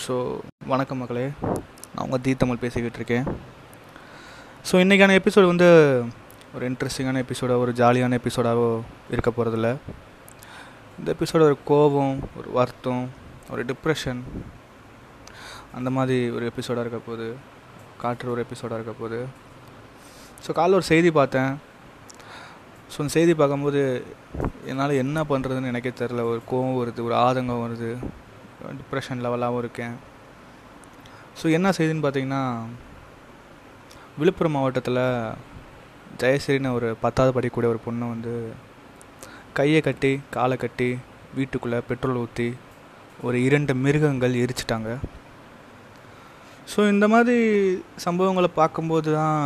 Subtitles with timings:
[0.00, 0.14] So
[0.66, 1.24] வணக்கம் மக்களே.
[1.94, 3.26] நான் உங்கள் தீ தமிழ் பேசிக்கிட்டு இருக்கேன்
[4.68, 5.68] ஸோ இன்றைக்கான எபிசோடு வந்து
[6.54, 8.68] ஒரு இன்ட்ரெஸ்டிங்கான எபிசோடாக ஒரு ஜாலியான எபிசோடாகவோ
[9.10, 9.70] இருக்க போகிறதில்ல
[10.98, 13.04] இந்த எபிசோட ஒரு கோபம் ஒரு வருத்தம்
[13.50, 14.22] ஒரு டிப்ரெஷன்
[15.72, 17.28] அந்த மாதிரி ஒரு எபிசோடாக இருக்க போகுது.
[18.02, 19.20] காட்டுற ஒரு எபிசோடாக இருக்க போகுது.
[20.46, 21.52] ஸோ காலைல ஒரு செய்தி பார்த்தேன்.
[22.92, 24.04] ஸோ அந்த செய்தி பார்க்கும்போது
[24.66, 27.92] என்னால் என்ன பண்ணுறதுன்னு எனக்கே தெரில ஒரு கோவம் வருது ஒரு ஆதங்கம் வருது.
[28.80, 29.94] டிப்ரெஷன் லெவலாகவும் இருக்கேன்.
[31.38, 32.42] ஸோ என்ன செய்தின்னு பார்த்தீங்கன்னா
[34.20, 35.04] விழுப்புரம் மாவட்டத்தில்
[36.22, 38.34] ஜெயஸ்ரீன்னு ஒரு பத்தாவது படிக்கக்கூடிய ஒரு பொண்ணு வந்து
[39.58, 40.90] கையை கட்டி காலை கட்டி
[41.38, 42.48] வீட்டுக்குள்ளே பெட்ரோல் ஊற்றி
[43.26, 44.90] ஒரு இரண்டு மிருகங்கள் எரிச்சிட்டாங்க.
[46.72, 47.38] ஸோ இந்த மாதிரி
[48.04, 49.40] சம்பவங்களை பார்க்கும்போது தான்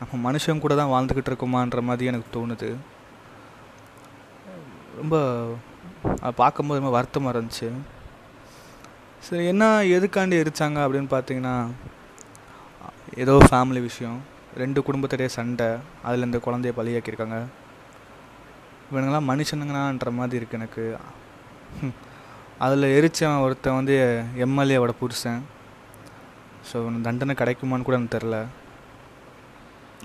[0.00, 2.70] நம்ம மனுஷன் கூட தான் வாழ்ந்துக்கிட்டு இருக்கோமான்ற மாதிரி எனக்கு தோணுது.
[5.00, 5.16] ரொம்ப
[6.22, 7.68] அதை பார்க்கும்போது ரொம்ப வருத்தமாக இருந்துச்சு.
[9.26, 9.64] சரி என்ன
[9.96, 11.56] எதுக்காண்டி எரிச்சாங்க அப்படின்னு பார்த்தீங்கன்னா
[13.22, 14.18] ஏதோ ஃபேமிலி விஷயம்.
[14.60, 15.68] ரெண்டு குடும்பத்திடையே சண்டை.
[16.06, 17.38] அதில் இந்த குழந்தைய பலியாக்கியிருக்காங்க.
[18.90, 20.84] இவனுங்களாம் மனுஷனுங்கண்ணான்ற மாதிரி இருக்கு எனக்கு.
[22.64, 23.94] அதில் எரிச்சவன் ஒருத்தன் வந்து
[24.46, 25.42] எம்எல்ஏவோட புருஷன்.
[26.70, 28.38] ஸோ தண்டனை கிடைக்குமான்னு கூட எனக்கு தெரில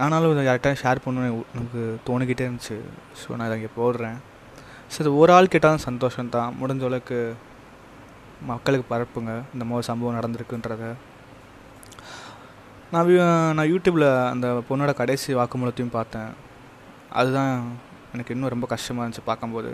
[0.03, 2.77] ஆனாலும் இதை யார்கிட்ட ஷேர் பண்ணணும்னு எனக்கு தோணிக்கிட்டே இருந்துச்சு.
[3.19, 4.17] ஸோ நான் இதை இங்கே போடுறேன்.
[4.93, 7.19] சரி ஒரு ஆள் கேட்டாலும் சந்தோஷம் தான் முடிஞ்ச அளவுக்கு
[8.41, 10.93] மக்களுக்கு பரப்புங்க இந்த மாதிரி சம்பவம் நடந்திருக்குன்றத.
[12.91, 13.11] நான்
[13.55, 16.29] நான் யூடியூப்பில் அந்த பொண்ணோட கடைசி வாக்குமூலத்தையும் பார்த்தேன்.
[17.09, 17.77] அதுதான்
[18.13, 19.71] எனக்கு இன்னும் ரொம்ப கஷ்டமாக இருந்துச்சு பார்க்கும்போது.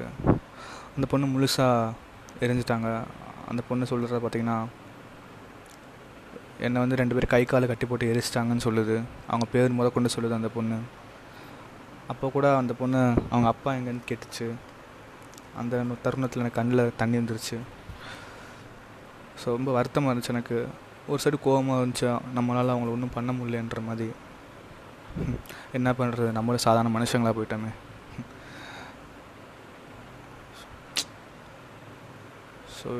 [0.95, 1.91] அந்த பொண்ணு முழுசாக
[2.39, 3.01] எரிஞ்சிட்டாங்க.
[3.49, 4.65] அந்த பொண்ணு சொல்கிறத பார்த்திங்கன்னா
[6.59, 9.01] என்னை வந்து ரெண்டு பேரும் கை காலை கட்டி போட்டு எரிச்சிட்டாங்கன்னு சொல்லுது.
[9.27, 10.77] அவங்க பேர் முத கொண்டு சொல்லுது அந்த பொண்ணு.
[12.07, 14.51] அப்போ கூட அந்த பொண்ணு அவங்க அப்பா எங்கேன்னு கேட்டுச்சு.
[15.57, 17.57] அந்த தருணத்தில் எனக்கு கண்ணில் தண்ணி வந்துருச்சு.
[19.41, 20.57] ஸோ ரொம்ப வருத்தமாக இருந்துச்சு எனக்கு.
[21.11, 22.09] ஒரு சைடு கோவமாக இருந்துச்சு.
[22.37, 24.09] நம்மளால் அவங்கள ஒன்றும் பண்ண முடியலன்ற மாதிரி.
[25.77, 27.71] என்ன பண்ணுறது நம்மளும் சாதாரண மனுஷங்களாக போயிட்டோமே.
[32.77, 32.91] ஸோ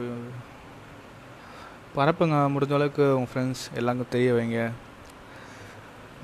[1.98, 2.38] பரப்புங்க.
[2.56, 4.60] முடிஞ்ச அளவுக்கு உங்கள் ஃப்ரெண்ட்ஸ் எல்லாருக்கும் தெரிய வைங்க.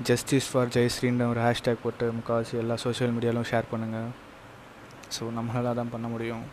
[0.08, 4.10] ஜஸ்டிஸ் ஃபார் ஜெயஸ்ரீன்ற ஒரு ஹேஷ்டேக் போட்டு முக்கால்வாசி எல்லா சோஷியல் மீடியாலும் ஷேர் பண்ணுங்கள்
[5.14, 6.44] ஸோ நம்மளால் தான் பண்ண முடியும்.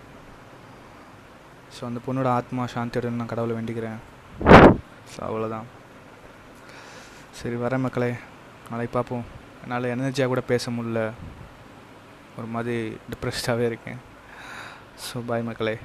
[1.75, 3.97] ஸோ அந்த பொண்ணோட ஆத்மா சாந்தி அடையணும்னு நான் கடவுளை வேண்டிக்கிறேன்.
[5.13, 5.67] ஸோ அவ்வளோதான்
[7.39, 8.11] சரி வர மக்களே
[8.69, 9.25] நாளைக்கு பார்ப்போம்.
[9.63, 10.99] என்னால் எனர்ஜியாக கூட பேச முடில
[12.37, 12.77] ஒரு மாதிரி
[13.11, 13.99] டிப்ரெஸ்டாகவே இருக்கேன்.
[15.05, 15.75] ஸோ பாய் மக்களே.